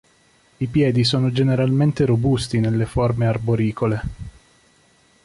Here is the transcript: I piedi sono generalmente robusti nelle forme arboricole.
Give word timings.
I 0.57 0.65
piedi 0.65 1.03
sono 1.03 1.31
generalmente 1.31 2.05
robusti 2.05 2.59
nelle 2.59 2.87
forme 2.87 3.27
arboricole. 3.27 4.01